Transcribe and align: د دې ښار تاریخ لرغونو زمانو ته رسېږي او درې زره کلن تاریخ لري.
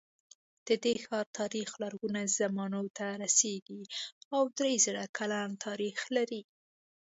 د 0.67 0.69
دې 0.83 0.95
ښار 1.05 1.25
تاریخ 1.39 1.69
لرغونو 1.83 2.21
زمانو 2.39 2.81
ته 2.97 3.07
رسېږي 3.23 3.81
او 4.35 4.43
درې 4.57 4.73
زره 4.85 5.03
کلن 5.17 5.49
تاریخ 5.65 5.99
لري. 6.15 6.41